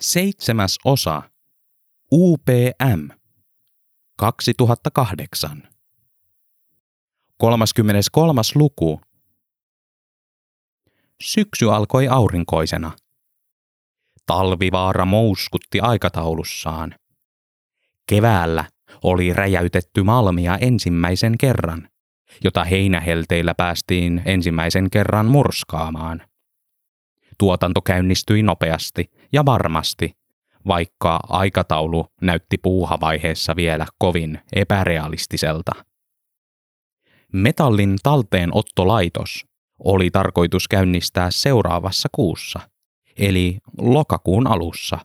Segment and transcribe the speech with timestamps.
[0.00, 1.22] Seitsemäs osa.
[2.12, 3.08] UPM.
[4.16, 5.68] 2008.
[7.36, 8.40] 33.
[8.54, 9.00] luku.
[11.22, 12.92] Syksy alkoi aurinkoisena.
[14.26, 16.94] Talvivaara mouskutti aikataulussaan.
[18.06, 18.64] Keväällä
[19.02, 21.88] oli räjäytetty Malmia ensimmäisen kerran,
[22.44, 26.22] jota heinähelteillä päästiin ensimmäisen kerran murskaamaan.
[27.38, 30.16] Tuotanto käynnistyi nopeasti ja varmasti,
[30.66, 35.72] vaikka aikataulu näytti puuhavaiheessa vielä kovin epärealistiselta.
[37.32, 39.46] Metallin talteenottolaitos
[39.84, 42.60] oli tarkoitus käynnistää seuraavassa kuussa,
[43.16, 44.98] eli lokakuun alussa.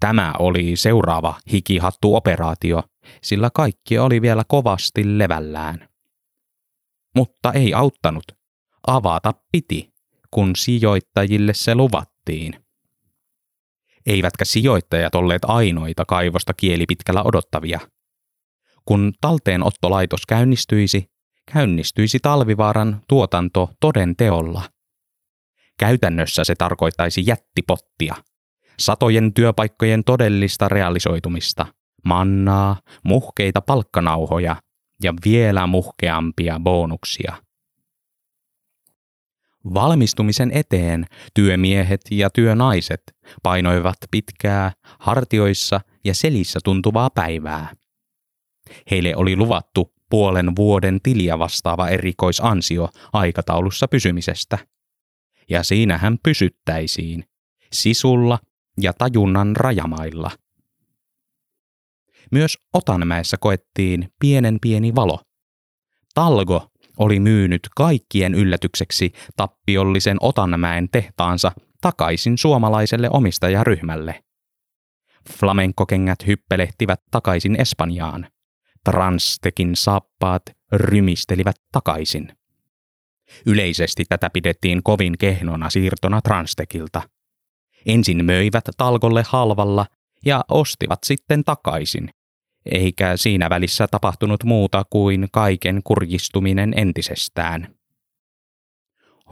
[0.00, 2.82] Tämä oli seuraava hikihattu-operaatio,
[3.22, 5.88] sillä kaikki oli vielä kovasti levällään.
[7.14, 8.24] Mutta ei auttanut.
[8.86, 9.92] Avata piti,
[10.30, 12.67] kun sijoittajille se luvattiin.
[14.08, 17.80] Eivätkä sijoittajat olleet ainoita kaivosta kielipitkällä odottavia.
[18.84, 21.10] Kun talteenottolaitos käynnistyisi,
[21.52, 24.62] käynnistyisi talvivaaran tuotanto toden teolla.
[25.78, 28.14] Käytännössä se tarkoittaisi jättipottia,
[28.78, 31.66] satojen työpaikkojen todellista realisoitumista,
[32.04, 34.56] mannaa, muhkeita palkkanauhoja
[35.02, 37.47] ja vielä muhkeampia bonuksia.
[39.74, 43.02] Valmistumisen eteen työmiehet ja työnaiset
[43.42, 47.72] painoivat pitkää, hartioissa ja selissä tuntuvaa päivää.
[48.90, 54.58] Heille oli luvattu puolen vuoden tiliä vastaava erikoisansio aikataulussa pysymisestä.
[55.48, 57.24] Ja siinähän pysyttäisiin,
[57.72, 58.38] sisulla
[58.80, 60.30] ja tajunnan rajamailla.
[62.32, 65.20] Myös Otanmäessä koettiin pienen pieni valo.
[66.14, 74.24] Talgo oli myynyt kaikkien yllätykseksi tappiollisen Otanmäen tehtaansa takaisin suomalaiselle omistajaryhmälle.
[75.30, 78.28] Flamenkokengät hyppelehtivät takaisin Espanjaan.
[78.84, 80.42] Transtekin saappaat
[80.72, 82.32] rymistelivät takaisin.
[83.46, 87.02] Yleisesti tätä pidettiin kovin kehnona siirtona Transtekilta.
[87.86, 89.86] Ensin möivät talkolle halvalla
[90.24, 92.10] ja ostivat sitten takaisin,
[92.70, 97.74] eikä siinä välissä tapahtunut muuta kuin kaiken kurjistuminen entisestään.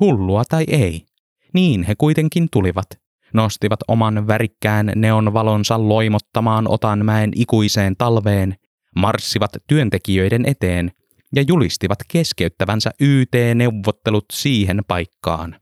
[0.01, 1.07] Hullua tai ei,
[1.55, 2.87] niin he kuitenkin tulivat,
[3.35, 8.57] nostivat oman värikkään neonvalonsa loimottamaan Otanmäen ikuiseen talveen,
[8.97, 10.93] marssivat työntekijöiden eteen
[11.35, 15.57] ja julistivat keskeyttävänsä YT-neuvottelut siihen paikkaan.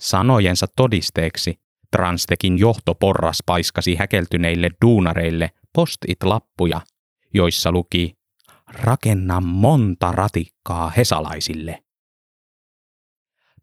[0.00, 1.58] Sanojensa todisteeksi
[1.90, 6.80] Transtekin johtoporras paiskasi häkeltyneille duunareille postit-lappuja,
[7.34, 8.14] joissa luki
[8.68, 11.82] Rakenna monta ratikkaa hesalaisille.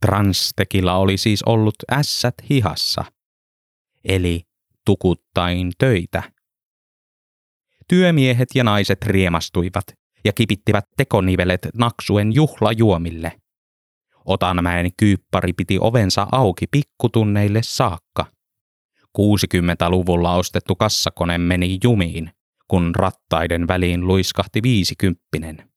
[0.01, 3.06] Transtekilla oli siis ollut ässät hihassa,
[4.03, 4.41] eli
[4.85, 6.24] tukuttain töitä.
[7.88, 9.85] Työmiehet ja naiset riemastuivat
[10.25, 13.41] ja kipittivät tekonivelet naksuen juhlajuomille.
[14.25, 18.32] Otanmäen kyyppari piti ovensa auki pikkutunneille saakka.
[19.18, 22.31] 60-luvulla ostettu kassakone meni jumiin,
[22.68, 25.69] kun rattaiden väliin luiskahti viisikymppinen.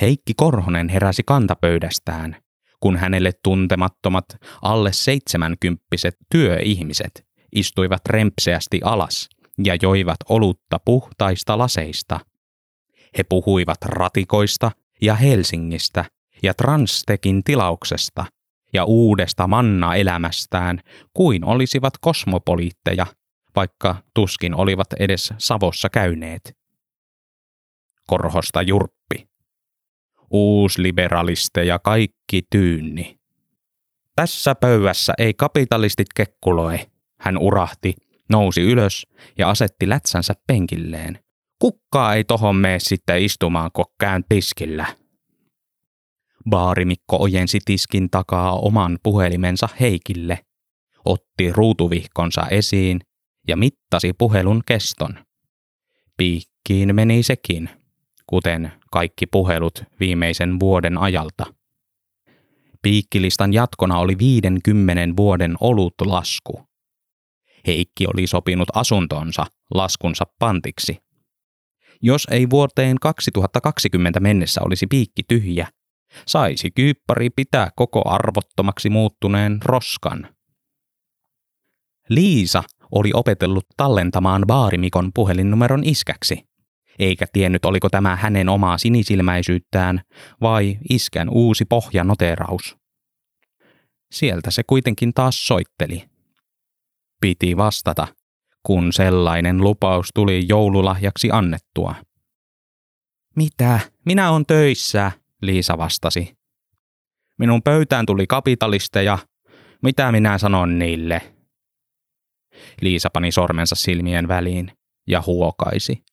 [0.00, 2.36] Heikki Korhonen heräsi kantapöydästään,
[2.80, 4.24] kun hänelle tuntemattomat
[4.62, 9.28] alle seitsemänkymppiset työihmiset istuivat rempseästi alas
[9.64, 12.20] ja joivat olutta puhtaista laseista.
[13.18, 14.70] He puhuivat ratikoista
[15.02, 16.04] ja Helsingistä
[16.42, 18.24] ja Transtekin tilauksesta
[18.72, 20.80] ja uudesta manna-elämästään
[21.14, 23.06] kuin olisivat kosmopoliitteja,
[23.56, 26.56] vaikka tuskin olivat edes Savossa käyneet.
[28.06, 29.28] Korhosta jurppi.
[30.30, 33.18] Uusliberalisteja kaikki tyynni.
[34.16, 36.78] Tässä pöydässä ei kapitalistit kekkuloi,
[37.20, 37.94] hän urahti,
[38.30, 39.06] nousi ylös
[39.38, 41.18] ja asetti lätsänsä penkilleen.
[41.58, 44.86] Kukkaa ei tohon mene sitten istumaan, kun käyn tiskillä.
[46.50, 50.38] Baarimikko ojensi tiskin takaa oman puhelimensa Heikille,
[51.04, 53.00] otti ruutuvihkonsa esiin
[53.48, 55.24] ja mittasi puhelun keston.
[56.16, 57.70] Piikkiin meni sekin,
[58.26, 61.46] kuten kaikki puhelut viimeisen vuoden ajalta.
[62.82, 66.62] Piikkilistan jatkona oli 50 vuoden olutlasku.
[67.66, 70.98] Heikki oli sopinut asuntonsa laskunsa pantiksi.
[72.02, 75.68] Jos ei vuoteen 2020 mennessä olisi piikki tyhjä,
[76.26, 80.28] saisi kyyppari pitää koko arvottomaksi muuttuneen roskan.
[82.08, 86.48] Liisa oli opetellut tallentamaan baarimikon puhelinnumeron iskäksi,
[86.98, 90.00] eikä tiennyt oliko tämä hänen omaa sinisilmäisyyttään
[90.40, 92.76] vai iskän uusi pohjanoteraus.
[94.12, 96.04] sieltä se kuitenkin taas soitteli.
[97.20, 98.06] Piti vastata,
[98.62, 101.94] kun sellainen lupaus tuli joululahjaksi annettua.
[103.36, 103.80] Mitä?
[104.06, 105.12] Minä on töissä,
[105.42, 106.36] Liisa vastasi.
[107.38, 109.18] Minun pöytään tuli kapitalisteja.
[109.82, 111.34] Mitä minä sanon niille?
[112.80, 114.72] Liisa pani sormensa silmien väliin
[115.06, 116.04] ja huokaisi.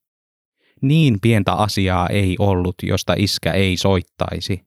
[0.82, 4.62] Niin pientä asiaa ei ollut, josta iskä ei soittaisi.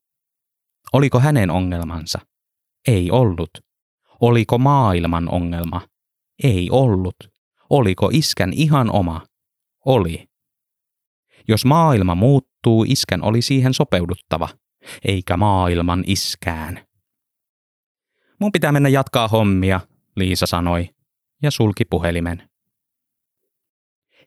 [0.93, 2.19] Oliko hänen ongelmansa?
[2.89, 3.51] Ei ollut.
[4.21, 5.81] Oliko maailman ongelma?
[6.45, 7.17] Ei ollut.
[7.71, 9.27] Oliko iskän ihan oma?
[9.87, 10.29] Oli.
[11.49, 12.48] Jos maailma muuttuu,
[12.87, 14.49] iskän oli siihen sopeuduttava,
[15.05, 16.87] eikä maailman iskään.
[18.41, 19.81] Mun pitää mennä jatkaa hommia,
[20.17, 20.89] Liisa sanoi,
[21.43, 22.51] ja sulki puhelimen.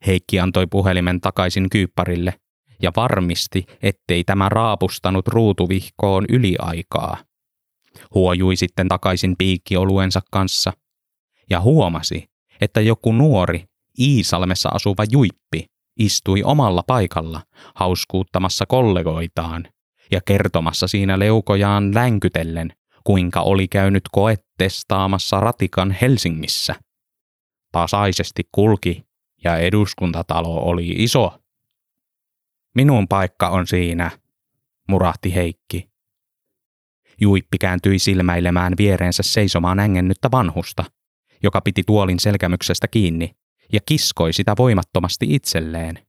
[0.07, 2.33] Heikki antoi puhelimen takaisin kyykparille
[2.81, 7.17] ja varmisti, ettei tämä raapustanut ruutuvihkoon yliaikaa.
[8.13, 10.73] Huojui sitten takaisin piikkioluensa kanssa
[11.49, 12.29] ja huomasi,
[12.61, 13.65] että joku nuori
[13.99, 15.65] Iisalmessa asuva juippi
[16.05, 17.41] istui omalla paikalla
[17.75, 19.67] hauskuuttamassa kollegoitaan
[20.11, 26.75] ja kertomassa siinä leukojaan länkytellen, kuinka oli käynyt koetestaamassa ratikan Helsingissä.
[27.71, 29.05] Tasaisesti kulki
[29.43, 31.39] ja eduskuntatalo oli iso.
[32.75, 34.11] Minun paikka on siinä,
[34.87, 35.89] murahti Heikki.
[37.21, 40.83] Juippi kääntyi silmäilemään viereensä seisomaan ängennyttä vanhusta,
[41.43, 43.40] joka piti tuolin selkämyksestä kiinni
[43.73, 46.07] ja kiskoi sitä voimattomasti itselleen.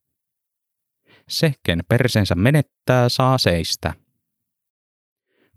[1.29, 3.95] Se, ken persensä menettää, saa seistä.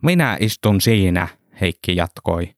[0.03, 1.27] Minä istun siinä,
[1.61, 2.55] Heikki jatkoi.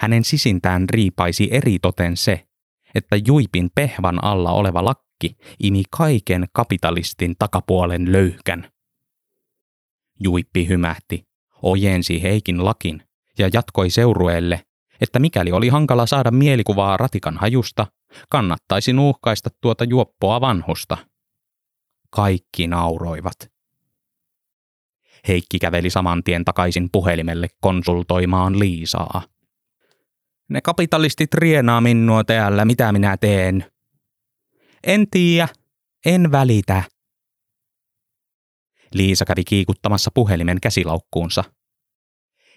[0.00, 2.48] Hänen sisintään riipaisi eritoten se,
[2.94, 8.70] että juipin pehvan alla oleva lakki imi kaiken kapitalistin takapuolen löyhkän.
[10.20, 11.26] Juippi hymähti,
[11.62, 13.02] ojensi Heikin lakin
[13.38, 14.64] ja jatkoi seurueelle,
[15.00, 17.86] että mikäli oli hankala saada mielikuvaa ratikan hajusta,
[18.28, 20.98] kannattaisi nuuhkaista tuota juoppoa vanhusta.
[22.10, 23.52] Kaikki nauroivat.
[25.28, 29.22] Heikki käveli saman tien takaisin puhelimelle konsultoimaan Liisaa.
[30.48, 33.64] Ne kapitalistit rienaa minua täällä, mitä minä teen.
[34.84, 35.48] En tiedä,
[36.06, 36.82] en välitä.
[38.94, 41.44] Liisa kävi kiikuttamassa puhelimen käsilaukkuunsa.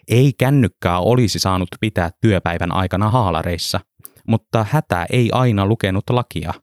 [0.08, 3.80] Ei kännykkää olisi saanut pitää työpäivän aikana haalareissa,
[4.28, 6.54] mutta hätä ei aina lukenut lakia.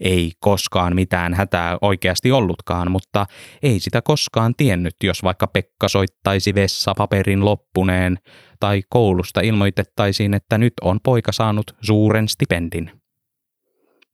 [0.00, 3.26] Ei koskaan mitään hätää oikeasti ollutkaan, mutta
[3.62, 8.18] ei sitä koskaan tiennyt, jos vaikka Pekka soittaisi vessapaperin loppuneen
[8.60, 13.00] tai koulusta ilmoitettaisiin, että nyt on poika saanut suuren stipendin.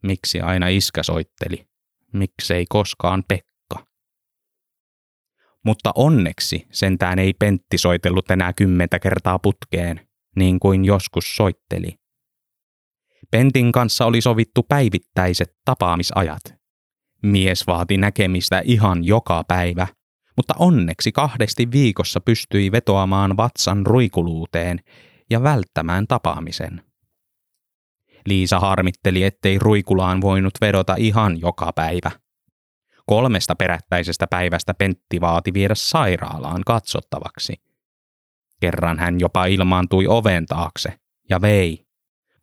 [0.03, 1.67] Miksi aina iskä soitteli?
[2.13, 3.87] Miksei koskaan Pekka?
[5.65, 12.04] Mutta onneksi sentään ei Pentti soitellut enää kymmentä kertaa putkeen, niin kuin joskus soitteli.
[13.31, 16.43] Pentin kanssa oli sovittu päivittäiset tapaamisajat.
[17.23, 19.87] Mies vaati näkemistä ihan joka päivä,
[20.37, 24.81] mutta onneksi kahdesti viikossa pystyi vetoamaan vatsan ruikuluuteen
[25.31, 26.83] ja välttämään tapaamisen.
[28.27, 32.11] Liisa harmitteli, ettei ruikulaan voinut vedota ihan joka päivä.
[33.07, 37.55] Kolmesta perättäisestä päivästä Pentti vaati viedä sairaalaan katsottavaksi.
[38.61, 40.99] Kerran hän jopa ilmaantui oven taakse
[41.31, 41.84] ja vei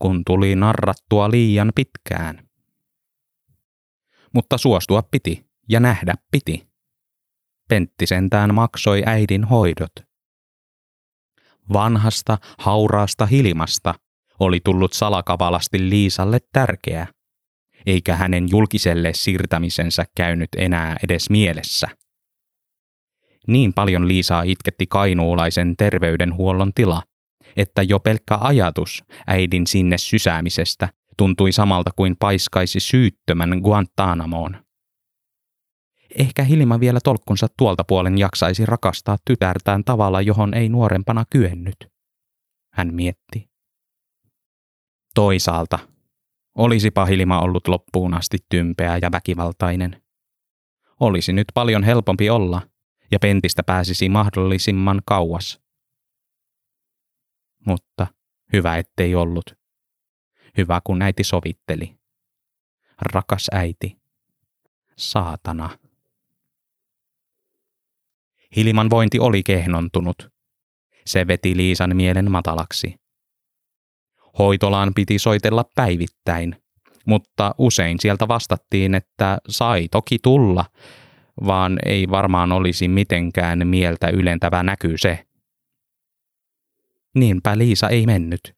[0.01, 2.47] kun tuli narrattua liian pitkään.
[4.33, 6.67] Mutta suostua piti ja nähdä piti.
[7.69, 9.91] Pentti sentään maksoi äidin hoidot.
[11.73, 13.93] Vanhasta, hauraasta Hilmasta
[14.39, 17.07] oli tullut salakavalasti Liisalle tärkeä,
[17.85, 21.87] eikä hänen julkiselle siirtämisensä käynyt enää edes mielessä.
[23.47, 27.03] Niin paljon Liisaa itketti kainuulaisen terveydenhuollon tila,
[27.57, 34.65] että jo pelkkä ajatus äidin sinne sysäämisestä tuntui samalta kuin paiskaisi syyttömän Guantanamoon.
[36.19, 41.75] Ehkä Hilma vielä tolkkunsa tuolta puolen jaksaisi rakastaa tytärtään tavalla, johon ei nuorempana kyennyt.
[42.73, 43.49] Hän mietti.
[45.15, 45.79] Toisaalta,
[46.57, 50.01] olisipa Hilma ollut loppuun asti tympeä ja väkivaltainen.
[50.99, 52.61] Olisi nyt paljon helpompi olla,
[53.11, 55.60] ja Pentistä pääsisi mahdollisimman kauas
[57.65, 58.07] mutta
[58.53, 59.45] hyvä ettei ollut.
[60.57, 61.95] Hyvä kun äiti sovitteli.
[63.01, 63.97] Rakas äiti.
[64.97, 65.69] Saatana.
[68.55, 70.31] Hilman vointi oli kehnontunut.
[71.05, 72.95] Se veti Liisan mielen matalaksi.
[74.39, 76.55] Hoitolaan piti soitella päivittäin,
[77.05, 80.65] mutta usein sieltä vastattiin, että sai toki tulla,
[81.45, 85.25] vaan ei varmaan olisi mitenkään mieltä ylentävä näky se.
[87.15, 88.55] Niinpä Liisa ei mennyt.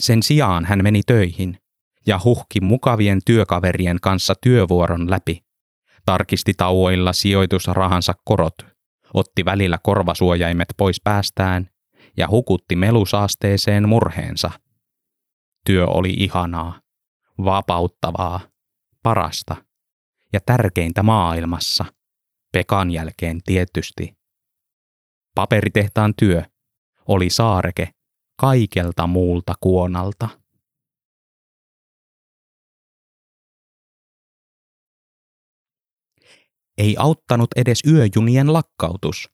[0.00, 1.58] Sen sijaan hän meni töihin
[2.06, 5.44] ja huhki mukavien työkaverien kanssa työvuoron läpi.
[6.06, 8.54] Tarkisti tauoilla sijoitusrahansa korot,
[9.14, 11.70] otti välillä korvasuojaimet pois päästään
[12.16, 14.50] ja hukutti melusaasteeseen murheensa.
[15.66, 16.80] Työ oli ihanaa,
[17.44, 18.40] vapauttavaa,
[19.02, 19.56] parasta
[20.32, 21.84] ja tärkeintä maailmassa,
[22.52, 24.16] Pekan jälkeen tietysti.
[25.34, 26.42] Paperitehtaan työ
[27.10, 27.90] oli saareke
[28.36, 30.28] kaikelta muulta kuonalta.
[36.78, 39.28] Ei auttanut edes yöjunien lakkautus.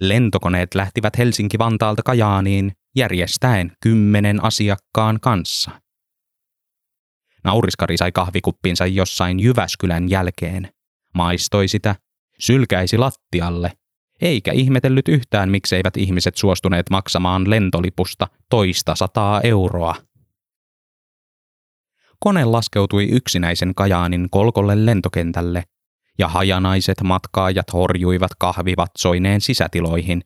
[0.00, 5.70] Lentokoneet lähtivät Helsinki-Vantaalta Kajaaniin järjestäen kymmenen asiakkaan kanssa.
[7.44, 10.72] Nauriskari sai kahvikuppinsa jossain Jyväskylän jälkeen,
[11.14, 11.96] maistoi sitä,
[12.38, 13.72] sylkäisi lattialle,
[14.20, 19.94] eikä ihmetellyt yhtään, mikseivät ihmiset suostuneet maksamaan lentolipusta toista sataa euroa.
[22.20, 25.64] Kone laskeutui yksinäisen Kajaanin kolkolle lentokentälle,
[26.18, 30.22] ja hajanaiset matkaajat horjuivat kahvivatsoineen sisätiloihin,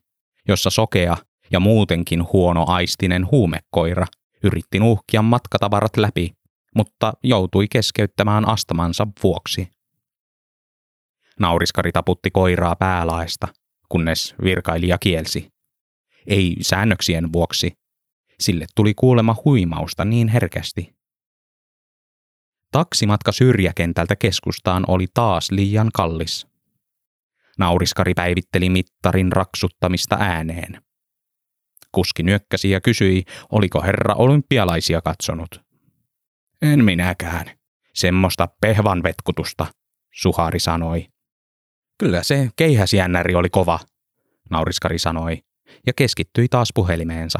[0.47, 1.17] jossa sokea
[1.51, 4.05] ja muutenkin huono aistinen huumekoira
[4.43, 6.33] yritti nuhkia matkatavarat läpi,
[6.75, 9.67] mutta joutui keskeyttämään astamansa vuoksi.
[11.39, 13.47] Nauriskari taputti koiraa päälaesta,
[13.93, 15.49] kunnes virkailija kielsi.
[16.27, 17.73] Ei säännöksien vuoksi.
[18.39, 20.93] Sille tuli kuulema huimausta niin herkästi.
[22.71, 26.47] Taksimatka syrjäkentältä keskustaan oli taas liian kallis.
[27.57, 30.81] Nauriskari päivitteli mittarin raksuttamista ääneen.
[31.91, 35.61] Kuski nyökkäsi ja kysyi, oliko herra olympialaisia katsonut.
[36.61, 37.45] En minäkään.
[37.93, 39.65] Semmoista pehvan vetkutusta,
[40.13, 41.12] Suhari sanoi.
[41.99, 43.79] Kyllä se keihäsjännäri oli kova,
[44.49, 45.39] nauriskari sanoi,
[45.87, 47.39] ja keskittyi taas puhelimeensa.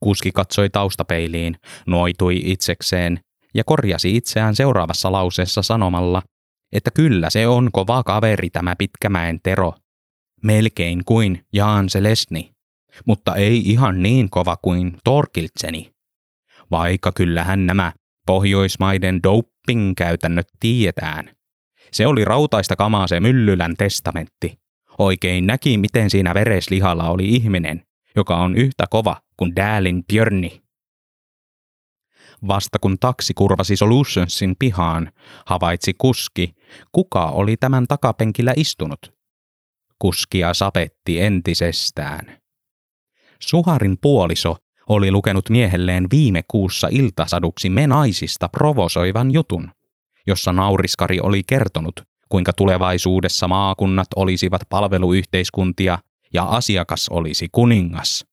[0.00, 1.56] Kuski katsoi taustapeiliin,
[1.86, 3.20] noitui itsekseen
[3.54, 6.22] ja korjasi itseään seuraavassa lauseessa sanomalla,
[6.72, 9.74] että kyllä se on kova kaveri tämä pitkämäen Tero.
[10.42, 12.52] Melkein kuin Jaan Selesni,
[13.06, 15.92] mutta ei ihan niin kova kuin Torkiltseni.
[16.70, 17.92] Vaikka kyllähän nämä
[18.26, 21.35] Pohjoismaiden doping-käytännöt tiedetään.
[21.96, 24.58] Se oli rautaista kamaa se Myllylän testamentti.
[24.98, 27.82] Oikein näki, miten siinä vereslihalla oli ihminen,
[28.16, 30.62] joka on yhtä kova kuin Dälin Björni.
[32.48, 35.12] Vasta kun taksi kurvasi Solutionsin pihaan,
[35.46, 36.54] havaitsi kuski,
[36.92, 39.14] kuka oli tämän takapenkillä istunut.
[39.98, 42.38] Kuskia sapetti entisestään.
[43.40, 44.56] Suharin puoliso
[44.88, 49.70] oli lukenut miehelleen viime kuussa iltasaduksi me naisista provosoivan jutun,
[50.26, 55.98] jossa nauriskari oli kertonut, kuinka tulevaisuudessa maakunnat olisivat palveluyhteiskuntia
[56.34, 58.26] ja asiakas olisi kuningas.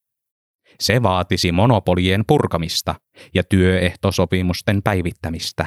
[0.80, 2.96] Se vaatisi monopolien purkamista
[3.34, 5.66] ja työehtosopimusten päivittämistä.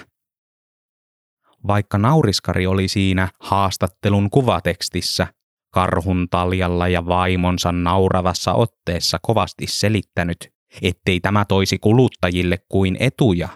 [1.66, 5.26] Vaikka nauriskari oli siinä haastattelun kuvatekstissä
[5.72, 10.48] karhun taljalla ja vaimonsa nauravassa otteessa kovasti selittänyt,
[10.82, 13.48] ettei tämä toisi kuluttajille kuin etuja,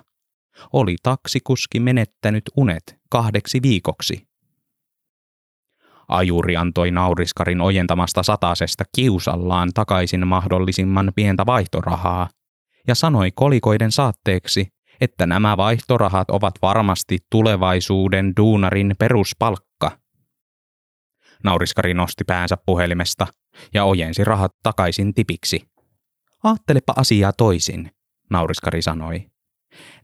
[0.73, 4.29] oli taksikuski menettänyt unet kahdeksi viikoksi.
[6.09, 12.29] Ajuri antoi nauriskarin ojentamasta satasesta kiusallaan takaisin mahdollisimman pientä vaihtorahaa
[12.89, 14.69] ja sanoi kolikoiden saatteeksi,
[15.01, 19.99] että nämä vaihtorahat ovat varmasti tulevaisuuden duunarin peruspalkka.
[21.45, 23.27] Nauriskari nosti päänsä puhelimesta
[23.75, 25.71] ja ojensi rahat takaisin tipiksi.
[26.45, 27.91] Aattelepa asiaa toisin,
[28.31, 29.30] nauriskari sanoi.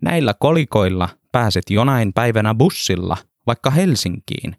[0.01, 4.57] Näillä kolikoilla pääset jonain päivänä bussilla vaikka Helsinkiin,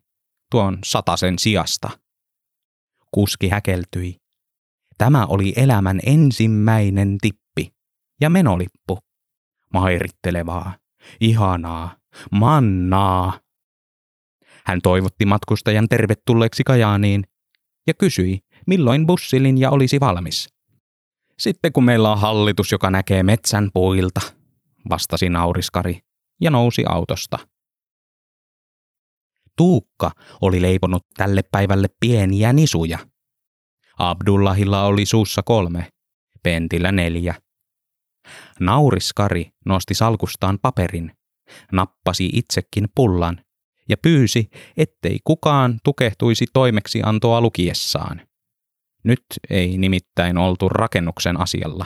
[0.52, 1.90] tuon satasen sijasta.
[3.12, 4.16] Kuski häkeltyi.
[4.98, 7.74] Tämä oli elämän ensimmäinen tippi
[8.22, 9.00] ja menolippu.
[9.74, 10.76] Mairittelevaa,
[11.20, 11.96] ihanaa,
[12.32, 13.40] mannaa.
[14.66, 17.24] Hän toivotti matkustajan tervetulleeksi Kajaaniin
[17.88, 20.50] ja kysyi, milloin bussilinja olisi valmis.
[21.40, 24.22] Sitten kun meillä on hallitus, joka näkee metsän puilta,
[24.90, 26.00] vastasi nauriskari
[26.42, 27.40] ja nousi autosta.
[29.58, 33.00] Tuukka oli leiponut tälle päivälle pieniä nisuja.
[33.98, 35.90] Abdullahilla oli suussa kolme,
[36.44, 37.36] Pentillä neljä.
[38.60, 41.12] Nauriskari nosti salkustaan paperin,
[41.72, 43.42] nappasi itsekin pullan
[43.90, 48.28] ja pyysi, ettei kukaan tukehtuisi toimeksiantoa lukiessaan.
[49.04, 51.86] Nyt ei nimittäin oltu rakennuksen asialla,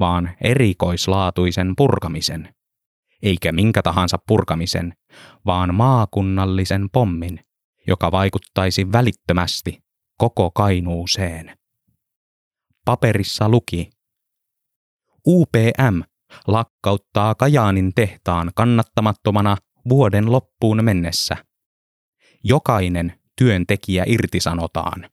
[0.00, 2.54] vaan erikoislaatuisen purkamisen.
[3.22, 4.94] Eikä minkä tahansa purkamisen,
[5.46, 7.40] vaan maakunnallisen pommin,
[7.86, 9.82] joka vaikuttaisi välittömästi
[10.18, 11.58] koko Kainuuseen.
[12.84, 13.90] Paperissa luki.
[15.26, 16.00] UPM
[16.46, 19.56] lakkauttaa Kajaanin tehtaan kannattamattomana
[19.88, 21.36] vuoden loppuun mennessä.
[22.44, 25.10] Jokainen työntekijä irtisanotaan.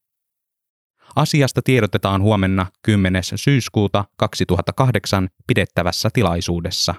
[1.16, 3.24] Asiasta tiedotetaan huomenna 10.
[3.36, 6.96] syyskuuta 2008 pidettävässä tilaisuudessa.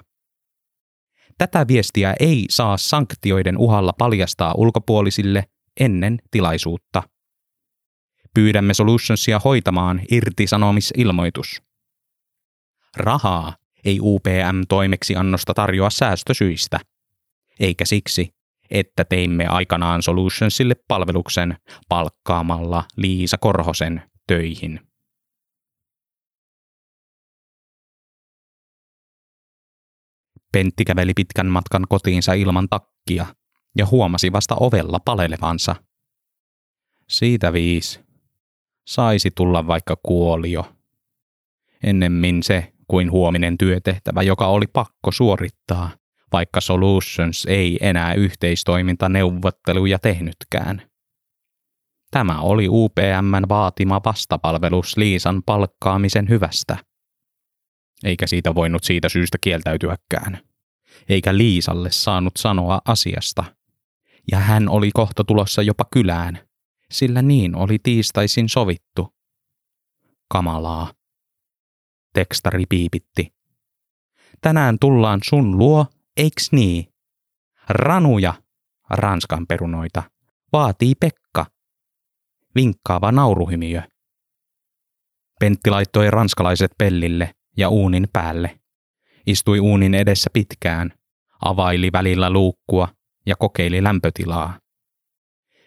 [1.37, 5.45] Tätä viestiä ei saa sanktioiden uhalla paljastaa ulkopuolisille
[5.79, 7.03] ennen tilaisuutta.
[8.33, 11.61] Pyydämme Solutionsia hoitamaan irtisanomisilmoitus.
[12.97, 16.79] Rahaa ei UPM-toimeksiannosta tarjoa säästösyistä,
[17.59, 18.33] eikä siksi,
[18.69, 21.57] että teimme aikanaan Solutionsille palveluksen
[21.89, 24.79] palkkaamalla Liisa Korhosen töihin.
[30.51, 33.25] Pentti käveli pitkän matkan kotiinsa ilman takkia
[33.77, 35.75] ja huomasi vasta ovella palelevansa.
[37.07, 37.99] Siitä viis.
[38.87, 40.75] Saisi tulla vaikka kuolio.
[41.83, 45.89] Ennemmin se kuin huominen työtehtävä, joka oli pakko suorittaa,
[46.31, 50.89] vaikka Solutions ei enää yhteistoimintaneuvotteluja tehnytkään.
[52.11, 56.77] Tämä oli UPMn vaatima vastapalvelus Liisan palkkaamisen hyvästä.
[58.03, 60.39] Eikä siitä voinut siitä syystä kieltäytyäkään.
[61.09, 63.43] Eikä Liisalle saanut sanoa asiasta.
[64.31, 66.39] Ja hän oli kohta tulossa jopa kylään,
[66.91, 69.13] sillä niin oli tiistaisin sovittu.
[70.29, 70.93] Kamalaa.
[72.13, 73.33] Tekstari piipitti.
[74.41, 75.85] Tänään tullaan sun luo,
[76.19, 76.87] eiks niin?
[77.69, 78.33] Ranuja,
[78.89, 80.03] ranskan perunoita,
[80.53, 81.45] vaatii Pekka.
[82.55, 83.81] Vinkkaava nauruhymiö.
[85.39, 88.59] Pentti laittoi ranskalaiset pellille ja uunin päälle.
[89.27, 90.93] Istui uunin edessä pitkään,
[91.45, 92.87] availi välillä luukkua
[93.25, 94.59] ja kokeili lämpötilaa.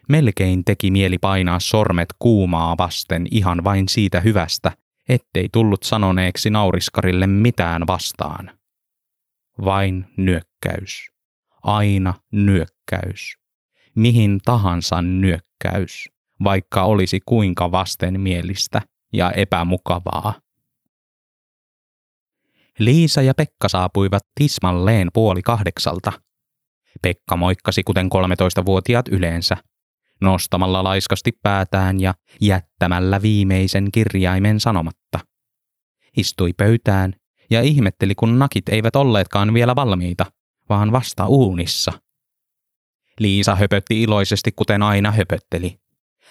[0.08, 4.72] Melkein teki mieli painaa sormet kuumaa vasten ihan vain siitä hyvästä,
[5.08, 8.61] ettei tullut sanoneeksi nauriskarille mitään vastaan.
[9.64, 11.10] Vain nyökkäys.
[11.62, 13.36] Aina nyökkäys.
[13.94, 16.08] Mihin tahansa nyökkäys,
[16.44, 20.34] vaikka olisi kuinka vastenmielistä ja epämukavaa.
[22.78, 26.12] Liisa ja Pekka saapuivat tismalleen puoli kahdeksalta.
[27.02, 29.56] Pekka moikkasi kuten 13-vuotiaat yleensä–
[30.22, 35.18] nostamalla laiskasti päätään ja jättämällä viimeisen kirjaimen sanomatta.
[36.16, 37.12] Istui pöytään
[37.52, 40.26] ja ihmetteli, kun nakit eivät olleetkaan vielä valmiita,
[40.68, 41.92] vaan vasta uunissa.
[43.18, 45.78] Liisa höpötti iloisesti, kuten aina höpötteli.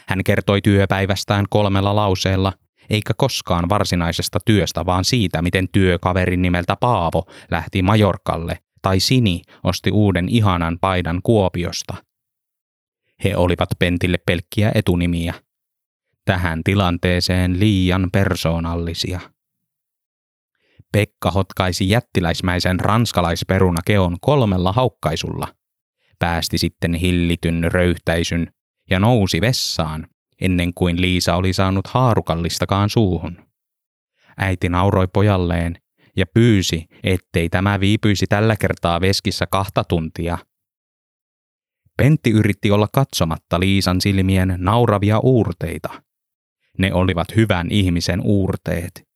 [0.07, 2.53] Hän kertoi työpäivästään kolmella lauseella,
[2.89, 9.91] eikä koskaan varsinaisesta työstä, vaan siitä, miten työkaverin nimeltä Paavo lähti Majorkalle, tai Sini osti
[9.91, 11.93] uuden ihanan paidan Kuopiosta–
[13.23, 15.33] he olivat Pentille pelkkiä etunimiä.
[16.25, 19.19] Tähän tilanteeseen liian persoonallisia.
[20.91, 25.47] Pekka hotkaisi jättiläismäisen ranskalaisperunakeon kolmella haukkaisulla,
[26.19, 28.53] päästi sitten hillityn röyhtäisyn
[28.89, 30.07] ja nousi vessaan,
[30.41, 33.37] ennen kuin Liisa oli saanut haarukallistakaan suuhun.
[34.37, 35.77] Äiti nauroi pojalleen
[36.15, 40.37] ja pyysi, ettei tämä viipyisi tällä kertaa veskissä kahta tuntia–
[42.01, 45.89] Pentti yritti olla katsomatta Liisan silmien nauravia uurteita.
[46.77, 49.10] Ne olivat hyvän ihmisen uurteet.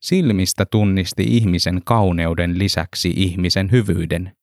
[0.00, 4.36] Silmistä tunnisti ihmisen kauneuden lisäksi ihmisen hyvyyden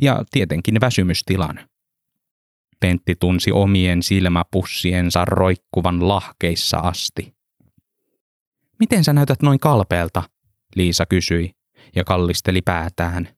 [0.00, 1.68] ja tietenkin väsymystilan.
[2.80, 7.34] Pentti tunsi omien silmäpussiensa roikkuvan lahkeissa asti.
[8.78, 10.22] Miten sä näytät noin kalpeelta?
[10.76, 11.50] Liisa kysyi
[11.96, 13.28] ja kallisteli päätään.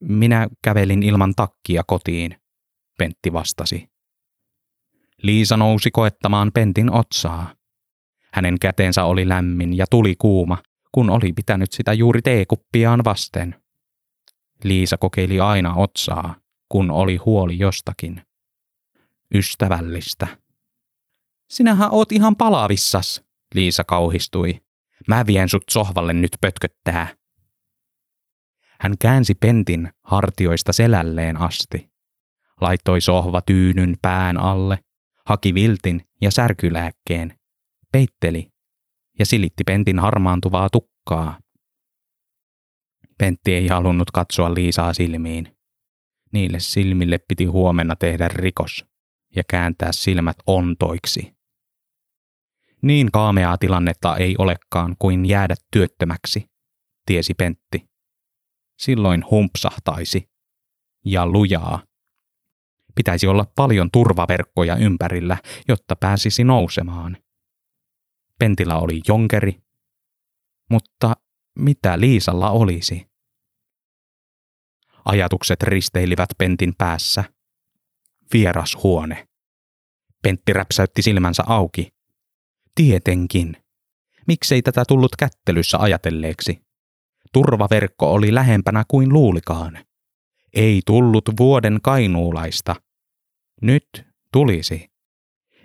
[0.00, 2.36] Minä kävelin ilman takkia kotiin,
[2.98, 3.88] Pentti vastasi.
[5.22, 7.54] Liisa nousi koettamaan Pentin otsaa.
[8.32, 10.58] Hänen käteensä oli lämmin ja tuli kuuma,
[10.92, 13.62] kun oli pitänyt sitä juuri teekuppiaan vasten.
[14.64, 16.34] Liisa kokeili aina otsaa,
[16.68, 18.22] kun oli huoli jostakin.
[19.34, 20.26] Ystävällistä.
[21.50, 24.60] Sinähän oot ihan palavissas, Liisa kauhistui.
[25.08, 27.08] Mä vien sut sohvalle nyt pötköttää.
[28.80, 31.90] Hän käänsi Pentin hartioista selälleen asti
[32.60, 34.78] laittoi sohva tyynyn pään alle,
[35.26, 37.38] haki viltin ja särkylääkkeen,
[37.92, 38.50] peitteli
[39.18, 41.38] ja silitti Pentin harmaantuvaa tukkaa.
[43.18, 45.56] Pentti ei halunnut katsoa Liisaa silmiin.
[46.32, 48.84] Niille silmille piti huomenna tehdä rikos
[49.36, 51.32] ja kääntää silmät ontoiksi.
[52.82, 56.44] Niin kaameaa tilannetta ei olekaan kuin jäädä työttömäksi,
[57.06, 57.88] tiesi Pentti.
[58.78, 60.30] Silloin humpsahtaisi.
[61.04, 61.82] Ja lujaa.
[62.94, 65.36] Pitäisi olla paljon turvaverkkoja ympärillä,
[65.68, 67.16] jotta pääsisi nousemaan.
[68.40, 69.62] Pentillä oli jonkeri.
[70.70, 71.16] Mutta
[71.58, 73.06] mitä Liisalla olisi?
[75.04, 77.24] Ajatukset risteilivät Pentin päässä.
[78.32, 79.28] Vieras huone.
[80.22, 81.92] Pentti räpsäytti silmänsä auki.
[82.74, 83.56] Tietenkin.
[84.26, 86.62] Miksei tätä tullut kättelyssä ajatelleeksi?
[87.32, 89.78] Turvaverkko oli lähempänä kuin luulikaan.
[90.52, 92.76] Ei tullut vuoden kainuulaista.
[93.62, 93.88] Nyt
[94.32, 94.89] tulisi.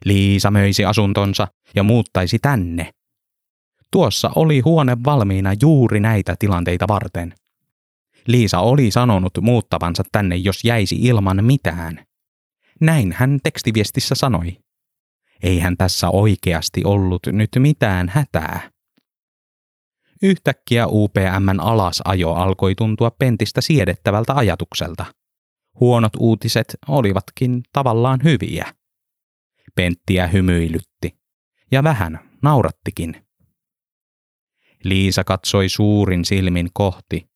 [0.06, 2.92] Liisa möisi asuntonsa ja muuttaisi tänne.
[3.92, 7.34] Tuossa oli huone valmiina juuri näitä tilanteita varten.
[8.28, 12.06] Liisa oli sanonut muuttavansa tänne, jos jäisi ilman mitään.
[12.82, 14.58] Näin hän tekstiviestissä sanoi.
[15.44, 18.70] Eihän tässä oikeasti ollut nyt mitään hätää.
[20.24, 25.06] Yhtäkkiä UPMn alasajo alkoi tuntua Pentistä siedettävältä ajatukselta.
[25.80, 28.74] Huonot uutiset olivatkin tavallaan hyviä.
[29.76, 31.20] Penttiä hymyilytti.
[31.72, 33.28] Ja vähän naurattikin.
[34.84, 37.30] Liisa katsoi suurin silmin kohti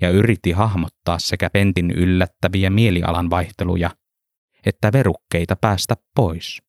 [0.00, 3.90] ja yritti hahmottaa sekä Pentin yllättäviä mielialan vaihteluja
[4.66, 6.62] että verukkeita päästä pois.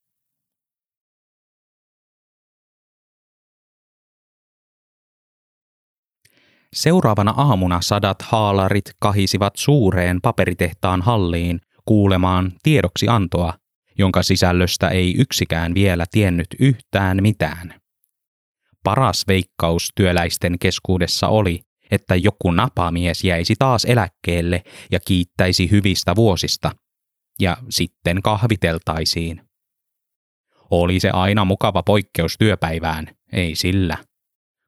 [6.74, 13.54] Seuraavana aamuna sadat haalarit kahisivat suureen paperitehtaan halliin kuulemaan tiedoksi antoa,
[13.98, 17.82] jonka sisällöstä ei yksikään vielä tiennyt yhtään mitään.
[18.84, 26.72] Paras veikkaus työläisten keskuudessa oli, että joku napamies jäisi taas eläkkeelle ja kiittäisi hyvistä vuosista,
[27.40, 29.42] ja sitten kahviteltaisiin.
[30.72, 33.98] Oli se aina mukava poikkeus työpäivään, ei sillä.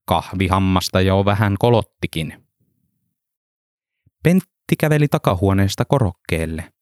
[0.08, 2.46] Kahvihammasta jo vähän kolottikin.
[4.24, 6.74] Pentti käveli takahuoneesta korokkeelle,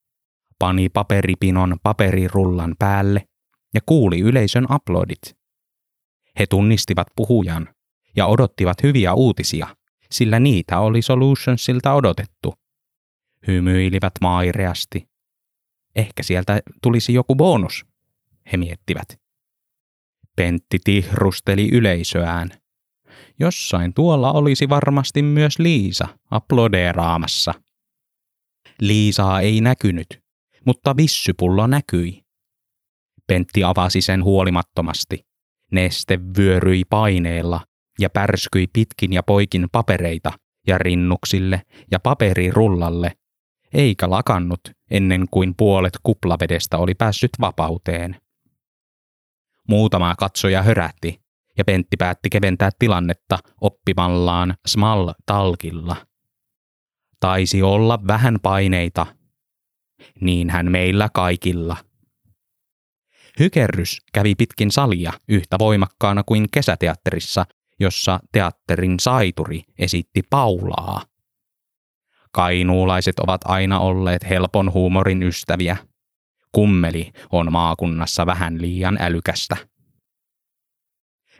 [0.63, 3.27] pani paperipinon paperirullan päälle
[3.73, 5.21] ja kuuli yleisön aplodit.
[6.39, 7.69] He tunnistivat puhujan
[8.15, 9.75] ja odottivat hyviä uutisia,
[10.11, 12.53] sillä niitä oli Solutionsilta odotettu.
[13.47, 15.07] Hymyilivät maireasti.
[15.95, 17.85] Ehkä sieltä tulisi joku bonus,
[18.51, 19.19] he miettivät.
[20.35, 22.49] Pentti tihrusteli yleisöään–
[23.39, 27.53] Jossain tuolla olisi varmasti myös Liisa aplodeeraamassa.
[28.81, 30.22] Liisaa ei näkynyt,
[30.65, 32.23] mutta vissypullo näkyi.
[33.27, 35.25] Pentti avasi sen huolimattomasti.
[35.71, 37.61] Neste vyöryi paineella
[37.99, 40.31] ja pärskyi pitkin ja poikin papereita
[40.67, 43.11] ja rinnuksille ja paperirullalle,
[43.73, 48.15] eikä lakannut ennen kuin puolet kuplavedestä oli päässyt vapauteen.
[49.67, 51.21] Muutama katsoja hörätti,
[51.57, 55.95] ja Pentti päätti keventää tilannetta oppimallaan Small-talkilla.
[57.19, 59.05] Taisi olla vähän paineita.
[60.21, 61.77] Niinhän meillä kaikilla.
[63.39, 67.45] Hykerrys kävi pitkin salia yhtä voimakkaana kuin kesäteatterissa,
[67.79, 71.01] jossa teatterin saituri esitti Paulaa.
[72.31, 75.77] Kainuulaiset ovat aina olleet helpon huumorin ystäviä.
[76.51, 79.57] Kummeli on maakunnassa vähän liian älykästä.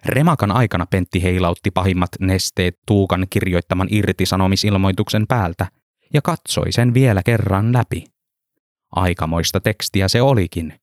[0.05, 5.67] Remakan aikana Pentti heilautti pahimmat nesteet Tuukan kirjoittaman irtisanomisilmoituksen päältä
[6.13, 8.03] ja katsoi sen vielä kerran läpi.
[8.95, 10.73] Aikamoista tekstiä se olikin.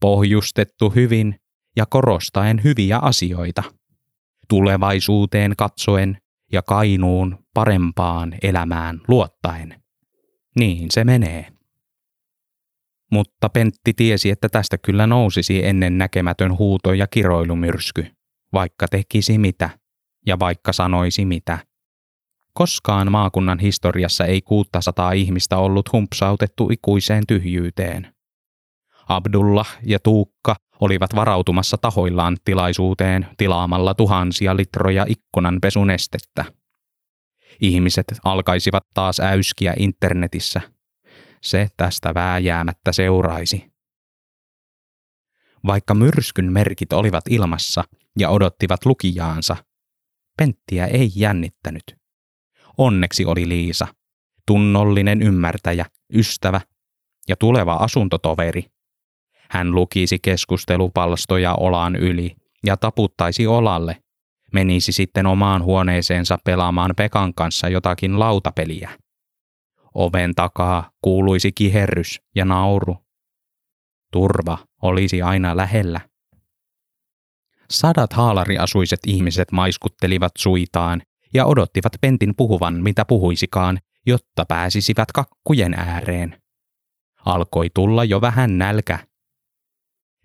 [0.00, 1.34] Pohjustettu hyvin
[1.76, 3.62] ja korostaen hyviä asioita.
[4.48, 6.18] Tulevaisuuteen katsoen
[6.52, 9.82] ja Kainuun parempaan elämään luottaen.
[10.58, 11.46] Niin se menee.
[13.12, 18.06] Mutta Pentti tiesi, että tästä kyllä nousisi ennen näkemätön huuto ja kiroilumyrsky
[18.52, 19.70] vaikka tekisi mitä
[20.26, 21.58] ja vaikka sanoisi mitä.
[22.60, 28.14] Koskaan maakunnan historiassa ei 600 ihmistä ollut humpsautettu ikuiseen tyhjyyteen.
[29.08, 36.44] Abdullah ja Tuukka olivat varautumassa tahoillaan tilaisuuteen tilaamalla tuhansia litroja ikkunanpesunestettä.
[37.60, 40.60] Ihmiset alkaisivat taas äyskiä internetissä.
[41.42, 43.72] Se tästä vääjäämättä seuraisi.
[45.66, 47.84] Vaikka myrskyn merkit olivat ilmassa,
[48.18, 49.56] ja odottivat lukijaansa.
[50.36, 51.99] Penttiä ei jännittänyt.
[52.80, 53.86] Onneksi oli Liisa,
[54.46, 56.60] tunnollinen ymmärtäjä, ystävä
[57.28, 58.64] ja tuleva asuntotoveri.
[59.50, 64.02] Hän lukisi keskustelupalstoja olan yli ja taputtaisi olalle,
[64.52, 68.90] menisi sitten omaan huoneeseensa pelaamaan Pekan kanssa jotakin lautapeliä.
[69.94, 72.96] Oven takaa kuuluisi kiherrys ja nauru.
[74.12, 76.00] Turva olisi aina lähellä.
[77.70, 81.02] Sadat haalariasuiset ihmiset maiskuttelivat suitaan
[81.34, 86.42] ja odottivat Pentin puhuvan mitä puhuisikaan, jotta pääsisivät kakkujen ääreen.
[87.24, 88.98] Alkoi tulla jo vähän nälkä.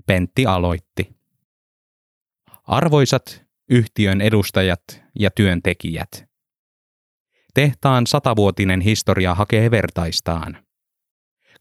[0.06, 1.15] Pentti aloitti.
[2.63, 6.26] Arvoisat yhtiön edustajat ja työntekijät.
[7.54, 10.65] Tehtaan satavuotinen historia hakee vertaistaan.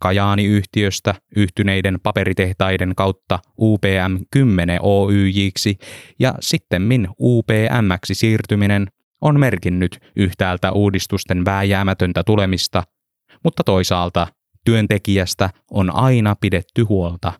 [0.01, 5.79] Kajaani-yhtiöstä yhtyneiden paperitehtaiden kautta UPM 10 Oyjiksi
[6.19, 8.87] ja sittemmin UPMksi siirtyminen
[9.25, 12.83] on merkinnyt yhtäältä uudistusten vääjäämätöntä tulemista,
[13.45, 14.27] mutta toisaalta
[14.65, 17.33] työntekijästä on aina pidetty huolta.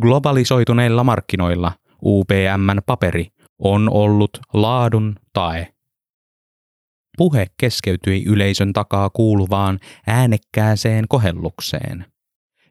[0.00, 1.72] Globalisoituneilla markkinoilla
[2.04, 3.26] UPMn paperi
[3.58, 5.72] on ollut laadun tae.
[7.16, 12.04] Puhe keskeytyi yleisön takaa kuuluvaan äänekkääseen kohellukseen.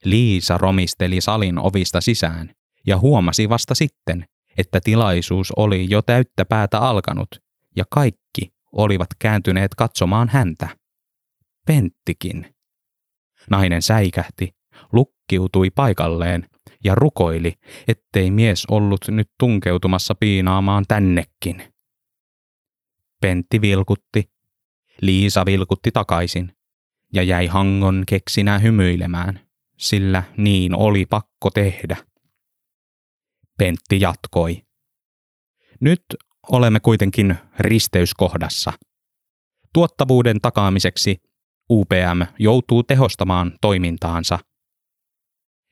[0.03, 2.51] Liisa romisteli salin ovista sisään
[2.87, 4.25] ja huomasi vasta sitten,
[4.57, 7.46] että tilaisuus oli jo täyttä päätä alkanut
[7.77, 10.69] ja kaikki olivat kääntyneet katsomaan häntä.
[11.67, 12.55] Penttikin.
[13.49, 14.55] Nainen säikähti,
[14.93, 16.49] lukkiutui paikalleen
[16.83, 17.53] ja rukoili,
[17.87, 21.73] ettei mies ollut nyt tunkeutumassa piinaamaan tännekin.
[23.21, 24.29] Pentti vilkutti,
[25.01, 26.53] Liisa vilkutti takaisin
[27.13, 29.39] ja jäi Hangon keksinä hymyilemään,
[29.77, 31.97] sillä niin oli pakko tehdä.
[33.57, 34.63] Pentti jatkoi.
[35.79, 36.03] Nyt
[36.51, 38.73] olemme kuitenkin risteyskohdassa.
[39.73, 41.17] Tuottavuuden takaamiseksi
[41.69, 44.39] UPM joutuu tehostamaan toimintaansa.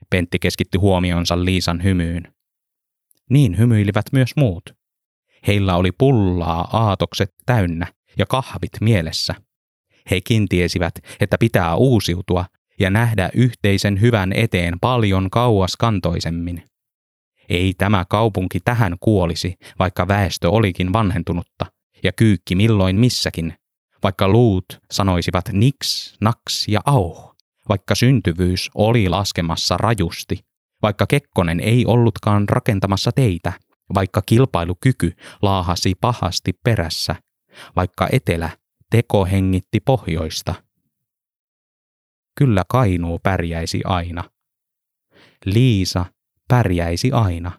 [0.10, 2.34] Pentti keskitti huomionsa Liisan hymyyn.
[3.30, 4.64] Niin hymyilivät myös muut.
[5.48, 9.36] Heillä oli pullaa aatokset täynnä ja kahvit mielessä.
[10.12, 12.46] Hekin tiesivät, että pitää uusiutua
[12.80, 16.64] ja nähdä yhteisen hyvän eteen paljon kauas kantoisemmin.
[17.50, 21.66] Ei tämä kaupunki tähän kuolisi, vaikka väestö olikin vanhentunutta
[22.04, 23.54] ja kyykki milloin missäkin,
[24.04, 27.36] vaikka luut sanoisivat niks, naks ja au,
[27.70, 30.40] vaikka syntyvyys oli laskemassa rajusti,
[30.82, 33.54] vaikka Kekkonen ei ollutkaan rakentamassa teitä,
[33.94, 37.16] vaikka kilpailukyky laahasi pahasti perässä,
[37.76, 38.50] vaikka etelä
[38.92, 40.56] tekohengitti pohjoista.
[42.38, 44.24] Kyllä Kainuu pärjäisi aina.
[45.46, 46.06] Liisa
[46.48, 47.52] pärjäisi aina.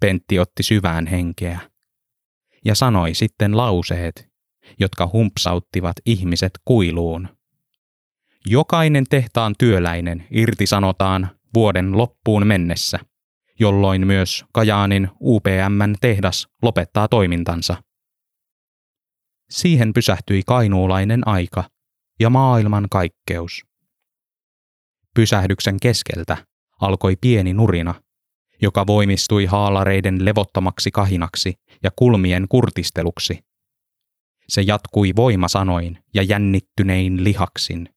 [0.00, 1.60] Pentti otti syvään henkeä
[2.64, 4.28] ja sanoi sitten lauseet,
[4.80, 7.28] jotka humpsauttivat ihmiset kuiluun.
[8.46, 12.98] Jokainen tehtaan työläinen irtisanotaan vuoden loppuun mennessä,
[13.60, 17.82] jolloin myös Kajaanin UPMn tehdas lopettaa toimintansa.
[19.50, 21.64] Siihen pysähtyi kainuulainen aika
[22.20, 23.64] ja maailman kaikkeus.
[25.14, 26.36] Pysähdyksen keskeltä
[26.78, 27.94] alkoi pieni nurina,
[28.62, 33.38] joka voimistui haalareiden levottomaksi kahinaksi ja kulmien kurtisteluksi.
[34.48, 37.88] Se jatkui voimasanoin ja jännittynein lihaksin.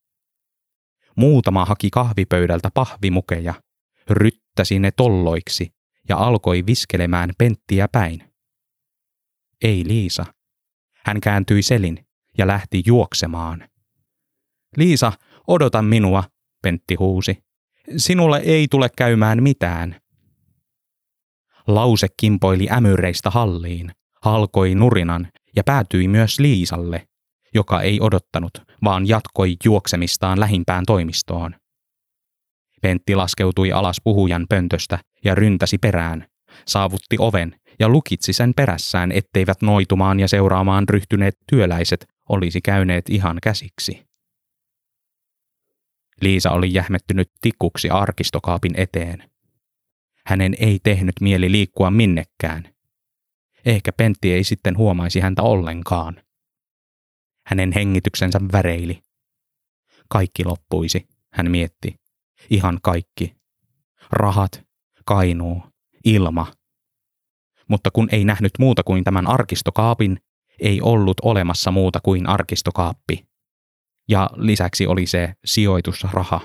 [1.16, 3.54] Muutama haki kahvipöydältä pahvimukeja,
[4.10, 5.74] ryttäsi ne tolloiksi
[6.10, 8.34] ja alkoi viskelemään penttiä päin.
[9.64, 10.26] Ei Liisa.
[11.06, 12.06] Hän kääntyi selin
[12.38, 13.70] ja lähti juoksemaan.
[14.78, 15.14] Liisa,
[15.48, 16.24] odota minua,
[16.62, 17.44] Pentti huusi.
[17.98, 19.96] Sinulle ei tule käymään mitään.
[21.68, 23.92] Lause kimpoili ämyreistä halliin,
[24.22, 27.08] halkoi nurinan ja päätyi myös Liisalle,
[27.54, 28.52] joka ei odottanut,
[28.84, 31.56] vaan jatkoi juoksemistaan lähimpään toimistoon.
[32.82, 36.26] Pentti laskeutui alas puhujan pöntöstä ja ryntäsi perään,
[36.68, 43.38] saavutti oven ja lukitsi sen perässään, etteivät noitumaan ja seuraamaan ryhtyneet työläiset olisi käyneet ihan
[43.44, 44.11] käsiksi.
[46.22, 49.32] Liisa oli jähmettynyt tikkuksi arkistokaapin eteen.
[50.26, 52.74] Hänen ei tehnyt mieli liikkua minnekään.
[53.66, 56.22] Ehkä Pentti ei sitten huomaisi häntä ollenkaan.
[57.46, 59.02] Hänen hengityksensä väreili.
[60.10, 61.96] Kaikki loppuisi, hän mietti.
[62.50, 63.36] Ihan kaikki.
[64.12, 64.64] Rahat,
[65.06, 65.64] kainuu,
[66.06, 66.52] ilma.
[67.68, 70.18] Mutta kun ei nähnyt muuta kuin tämän arkistokaapin,
[70.60, 73.31] ei ollut olemassa muuta kuin arkistokaappi.
[74.12, 76.42] Ja lisäksi oli se sijoitusraha.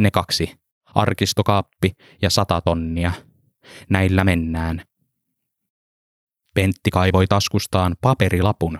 [0.00, 0.54] Ne kaksi,
[0.94, 3.12] arkistokaappi ja sata tonnia.
[3.90, 4.82] Näillä mennään.
[6.54, 8.78] Pentti kaivoi taskustaan paperilapun,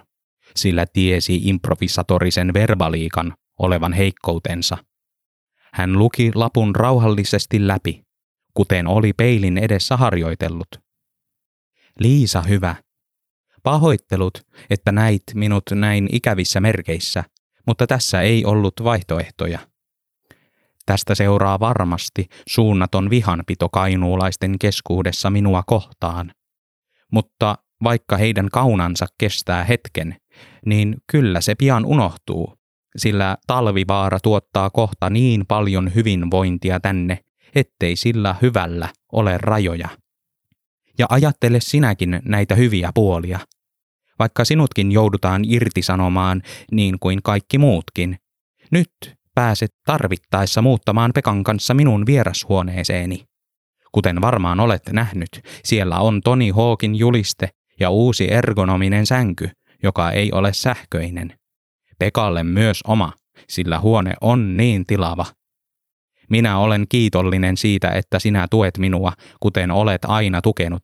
[0.56, 4.78] sillä tiesi improvisatorisen verbaliikan olevan heikkoutensa.
[5.74, 8.02] Hän luki lapun rauhallisesti läpi,
[8.54, 10.68] kuten oli peilin edessä harjoitellut.
[11.98, 12.74] Liisa hyvä.
[13.62, 17.24] Pahoittelut, että näit minut näin ikävissä merkeissä,
[17.66, 19.58] mutta tässä ei ollut vaihtoehtoja.
[20.86, 26.32] Tästä seuraa varmasti suunnaton vihanpito kainuulaisten keskuudessa minua kohtaan.
[27.12, 30.16] Mutta vaikka heidän kaunansa kestää hetken,
[30.66, 32.54] niin kyllä se pian unohtuu,
[32.96, 37.18] sillä talvivaara tuottaa kohta niin paljon hyvinvointia tänne,
[37.54, 39.88] ettei sillä hyvällä ole rajoja.
[40.98, 43.38] Ja ajattele sinäkin näitä hyviä puolia.
[44.18, 48.16] Vaikka sinutkin joudutaan irtisanomaan niin kuin kaikki muutkin,
[48.70, 48.90] nyt
[49.34, 53.24] pääset tarvittaessa muuttamaan Pekan kanssa minun vierashuoneeseeni.
[53.92, 57.48] Kuten varmaan olet nähnyt, siellä on Toni Hawkin juliste
[57.80, 59.50] ja uusi ergonominen sänky,
[59.82, 61.38] joka ei ole sähköinen.
[61.98, 63.12] Pekalle myös oma,
[63.48, 65.26] sillä huone on niin tilava.
[66.30, 70.82] Minä olen kiitollinen siitä, että sinä tuet minua, kuten olet aina tukenut.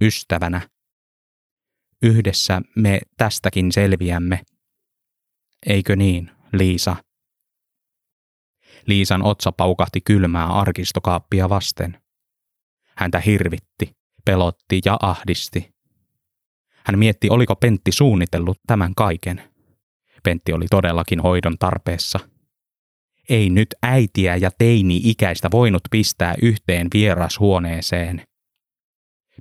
[0.00, 0.60] Ystävänä.
[2.04, 4.40] Yhdessä me tästäkin selviämme.
[5.66, 6.96] Eikö niin, Liisa?
[8.86, 12.02] Liisan otsa paukahti kylmää arkistokaappia vasten.
[12.96, 15.74] Häntä hirvitti, pelotti ja ahdisti.
[16.86, 19.42] Hän mietti, oliko Pentti suunnitellut tämän kaiken.
[20.22, 22.20] Pentti oli todellakin hoidon tarpeessa.
[23.28, 28.22] Ei nyt äitiä ja teini-ikäistä voinut pistää yhteen vierashuoneeseen.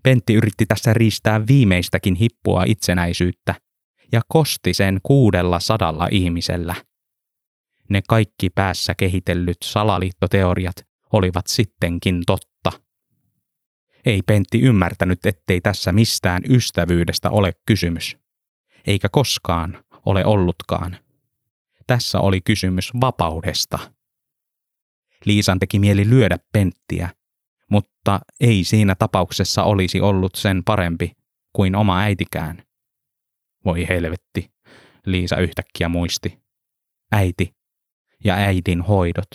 [0.03, 3.55] Pentti yritti tässä riistää viimeistäkin hippua itsenäisyyttä
[4.11, 6.75] ja kosti sen kuudella sadalla ihmisellä.
[7.89, 10.75] Ne kaikki päässä kehitellyt salaliittoteoriat
[11.13, 12.71] olivat sittenkin totta.
[14.05, 18.17] Ei Pentti ymmärtänyt, ettei tässä mistään ystävyydestä ole kysymys.
[18.87, 20.97] Eikä koskaan ole ollutkaan.
[21.87, 23.79] Tässä oli kysymys vapaudesta.
[25.25, 27.09] Liisan teki mieli lyödä Penttiä,
[27.71, 31.11] mutta ei siinä tapauksessa olisi ollut sen parempi
[31.53, 32.63] kuin oma äitikään.
[33.65, 34.51] Voi helvetti,
[35.05, 36.39] Liisa yhtäkkiä muisti.
[37.11, 37.55] Äiti
[38.23, 39.27] ja äidin hoidot.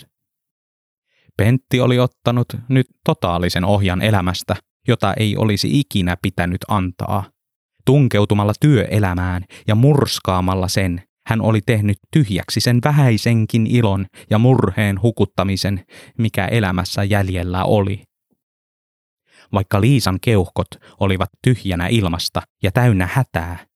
[1.37, 4.55] Pentti oli ottanut nyt totaalisen ohjan elämästä,
[4.87, 7.23] jota ei olisi ikinä pitänyt antaa.
[7.85, 15.85] Tunkeutumalla työelämään ja murskaamalla sen, hän oli tehnyt tyhjäksi sen vähäisenkin ilon ja murheen hukuttamisen,
[16.17, 18.03] mikä elämässä jäljellä oli.
[19.53, 20.67] Vaikka Liisan keuhkot
[20.99, 23.69] olivat tyhjänä ilmasta ja täynnä hätää,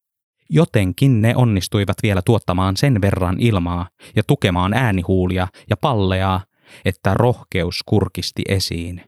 [0.50, 6.44] jotenkin ne onnistuivat vielä tuottamaan sen verran ilmaa ja tukemaan äänihuulia ja palleaa,
[6.86, 9.02] että rohkeus kurkisti esiin.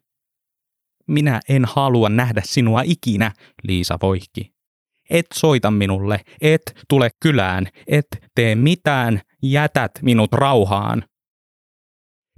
[1.08, 3.32] Minä en halua nähdä sinua ikinä,
[3.64, 4.56] Liisa voihki.
[5.10, 11.04] Et soita minulle, et tule kylään, et tee mitään, jätät minut rauhaan.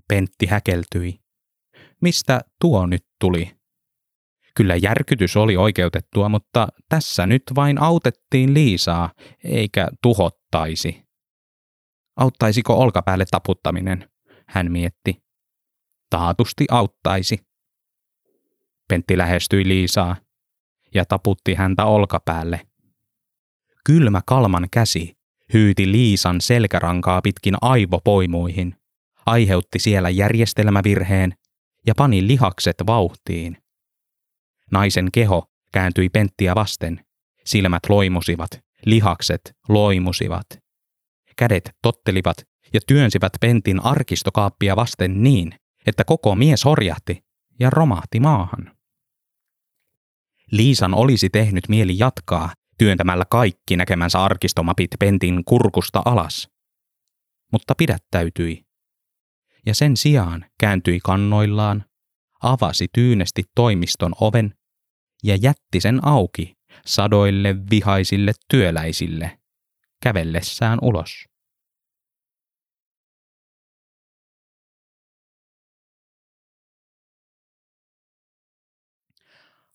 [0.07, 1.19] Pentti häkeltyi.
[2.01, 3.57] Mistä tuo nyt tuli?
[4.57, 9.11] Kyllä järkytys oli oikeutettua, mutta tässä nyt vain autettiin Liisaa,
[9.43, 11.03] eikä tuhottaisi.
[12.15, 14.09] Auttaisiko olkapäälle taputtaminen?
[14.47, 15.23] Hän mietti.
[16.09, 17.39] Taatusti auttaisi.
[18.87, 20.15] Pentti lähestyi Liisaa
[20.93, 22.61] ja taputti häntä olkapäälle.
[23.85, 25.17] Kylmä kalman käsi
[25.53, 28.75] hyyti Liisan selkärankaa pitkin aivopoimuihin,
[29.25, 31.33] aiheutti siellä järjestelmävirheen
[31.87, 33.57] ja pani lihakset vauhtiin.
[34.71, 37.05] Naisen keho kääntyi Penttiä vasten,
[37.45, 38.49] silmät loimusivat,
[38.85, 40.47] lihakset loimusivat.
[41.37, 42.37] Kädet tottelivat
[42.73, 45.53] ja työnsivät Pentin arkistokaappia vasten niin,
[45.85, 47.23] että koko mies horjahti
[47.59, 48.77] ja romahti maahan.
[50.51, 56.49] Liisan olisi tehnyt mieli jatkaa työntämällä kaikki näkemänsä arkistomapit Pentin kurkusta alas.
[57.51, 58.65] Mutta pidättäytyi.
[59.65, 61.85] Ja sen sijaan kääntyi kannoillaan,
[62.43, 64.56] avasi tyynesti toimiston oven
[65.27, 69.39] ja jätti sen auki sadoille vihaisille työläisille
[70.03, 71.25] kävellessään ulos.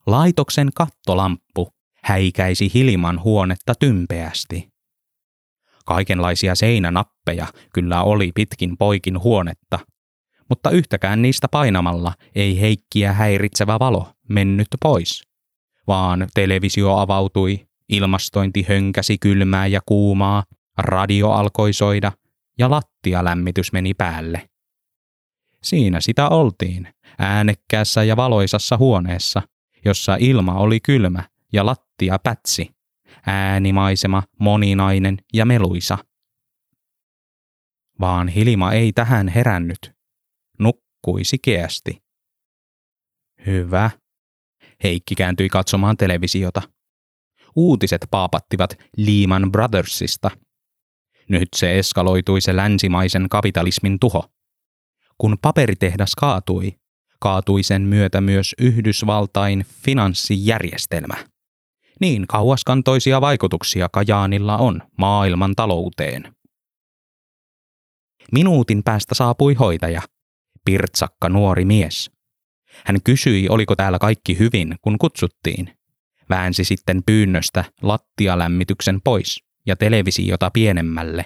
[0.06, 1.68] Laitoksen kattolamppu
[2.02, 4.72] häikäisi Hilman huonetta tympeästi.
[5.86, 9.78] Kaikenlaisia seinänappeja kyllä oli pitkin poikin huonetta,
[10.48, 15.31] mutta yhtäkään niistä painamalla ei Heikkiä häiritsevä valo mennyt pois,
[15.86, 20.44] vaan televisio avautui, ilmastointi hönkäsi kylmää ja kuumaa,
[20.78, 22.12] radio alkoi soida
[22.58, 24.48] ja lattialämmitys meni päälle.
[25.62, 29.42] Siinä sitä oltiin, äänekkäässä ja valoisassa huoneessa,
[29.84, 31.22] jossa ilma oli kylmä
[31.52, 32.70] ja lattia pätsi,
[33.26, 35.98] äänimaisema moninainen ja meluisa.
[38.00, 39.92] Vaan Hilma ei tähän herännyt.
[40.58, 42.02] Nukkui sikeästi.
[43.46, 43.90] Hyvä.
[44.82, 46.62] Heikki kääntyi katsomaan televisiota.
[47.56, 50.30] Uutiset paapattivat Lehman Brothersista.
[51.28, 54.24] Nyt se eskaloitui se länsimaisen kapitalismin tuho.
[55.18, 56.72] Kun paperitehdas kaatui,
[57.20, 61.14] kaatui sen myötä myös Yhdysvaltain finanssijärjestelmä.
[62.00, 66.34] Niin kauaskantoisia vaikutuksia Kajaanilla on maailman talouteen.
[68.32, 70.02] Minuutin päästä saapui hoitaja,
[70.64, 72.10] pirtsakka nuori mies.
[72.86, 75.76] Hän kysyi, oliko täällä kaikki hyvin, kun kutsuttiin.
[76.30, 81.24] Väänsi sitten pyynnöstä lattialämmityksen pois ja televisiota pienemmälle.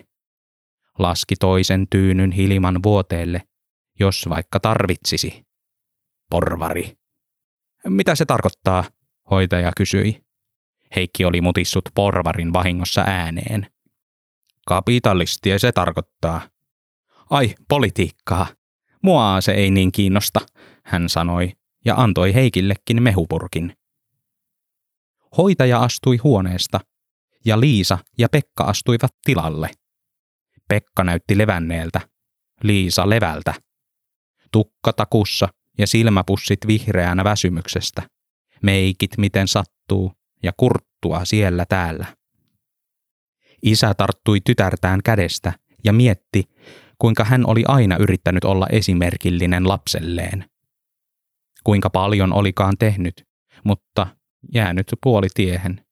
[0.98, 3.42] Laski toisen tyynyn hilman vuoteelle,
[4.00, 5.46] jos vaikka tarvitsisi.
[6.30, 6.96] Porvari.
[7.88, 8.84] Mitä se tarkoittaa?
[9.30, 10.24] Hoitaja kysyi.
[10.96, 13.66] Heikki oli mutissut porvarin vahingossa ääneen.
[14.66, 16.40] Kapitalistia se tarkoittaa.
[17.30, 18.46] Ai, politiikkaa.
[19.02, 20.40] Mua se ei niin kiinnosta,
[20.86, 21.52] hän sanoi
[21.84, 23.72] ja antoi Heikillekin mehupurkin.
[25.36, 26.80] Hoitaja astui huoneesta
[27.44, 29.70] ja Liisa ja Pekka astuivat tilalle.
[30.68, 32.00] Pekka näytti levänneeltä,
[32.62, 33.54] Liisa levältä.
[34.52, 38.02] Tukka takussa ja silmäpussit vihreänä väsymyksestä.
[38.62, 40.12] Meikit miten sattuu
[40.42, 42.06] ja kurttua siellä täällä.
[43.62, 45.52] Isä tarttui tytärtään kädestä
[45.84, 46.44] ja mietti,
[46.98, 50.44] kuinka hän oli aina yrittänyt olla esimerkillinen lapselleen.
[51.66, 53.24] Kuinka paljon olikaan tehnyt,
[53.64, 54.06] mutta
[54.54, 55.86] jäänyt puolitiehen.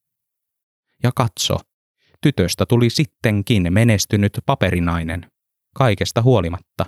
[1.03, 1.57] Ja katso,
[2.20, 5.31] tytöstä tuli sittenkin menestynyt paperinainen,
[5.75, 6.87] kaikesta huolimatta.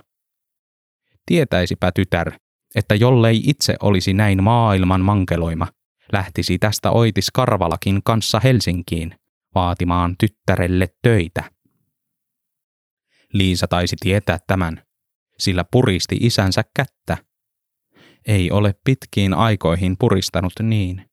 [1.25, 2.31] Tietäisipä tytär,
[2.75, 5.67] että jollei itse olisi näin maailman mankeloima,
[6.13, 9.15] lähtisi tästä Oitis Karvalakin kanssa Helsinkiin
[9.55, 11.43] vaatimaan tyttärelle töitä.
[13.33, 14.83] Liisa taisi tietää tämän,
[15.39, 17.17] sillä puristi isänsä kättä.
[18.27, 21.09] Ei ole pitkiin aikoihin puristanut niin.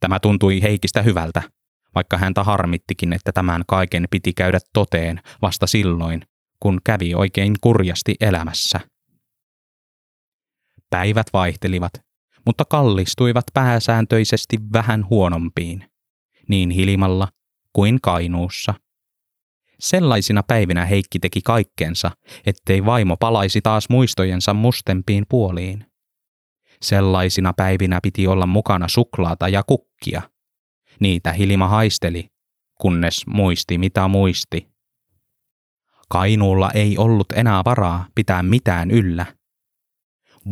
[0.00, 1.42] Tämä tuntui Heikistä hyvältä,
[1.94, 6.22] vaikka häntä harmittikin, että tämän kaiken piti käydä toteen vasta silloin,
[6.60, 8.80] kun kävi oikein kurjasti elämässä.
[10.90, 11.92] Päivät vaihtelivat,
[12.46, 15.90] mutta kallistuivat pääsääntöisesti vähän huonompiin,
[16.48, 17.28] niin Hilimalla
[17.72, 18.74] kuin Kainuussa.
[19.80, 22.10] Sellaisina päivinä Heikki teki kaikkensa,
[22.46, 25.91] ettei vaimo palaisi taas muistojensa mustempiin puoliin.
[26.82, 30.22] Sellaisina päivinä piti olla mukana suklaata ja kukkia.
[31.00, 32.28] Niitä Hilima haisteli,
[32.80, 34.68] kunnes muisti mitä muisti.
[36.08, 39.26] Kainuulla ei ollut enää varaa pitää mitään yllä.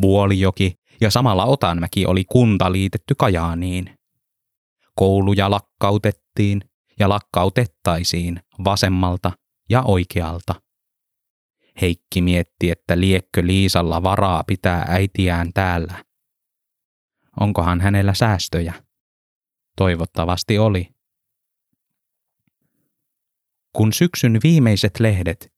[0.02, 3.98] Vuolijoki ja samalla Otanmäki oli kunta liitetty Kajaaniin.
[4.94, 6.60] Kouluja lakkautettiin
[6.98, 9.32] ja lakkautettaisiin vasemmalta
[9.70, 10.54] ja oikealta.
[11.80, 16.09] Heikki mietti, että liekkö Liisalla varaa pitää äitiään täällä.
[17.40, 18.74] Onkohan hänellä säästöjä?
[19.76, 20.88] Toivottavasti oli.
[23.72, 25.52] Kun syksyn viimeiset lehdet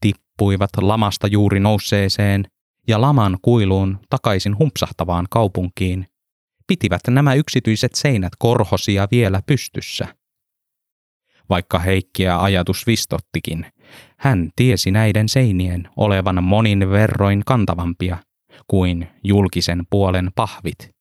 [0.00, 2.44] tippuivat lamasta juuri nousseeseen
[2.88, 6.06] ja laman kuiluun takaisin humpsahtavaan kaupunkiin,
[6.66, 10.16] pitivät nämä yksityiset seinät korhosia vielä pystyssä.
[11.48, 13.66] Vaikka Heikkiä ajatus vistottikin,
[14.18, 18.18] hän tiesi näiden seinien olevan monin verroin kantavampia
[18.66, 20.93] kuin julkisen puolen pahvit.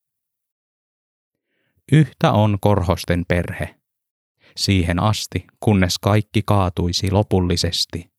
[1.91, 3.75] Yhtä on Korhosten perhe.
[4.57, 8.12] Siihen asti, kunnes kaikki kaatuisi lopullisesti.